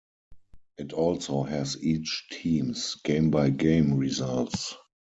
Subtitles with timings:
[0.79, 4.73] It also has each team's game-by-game results.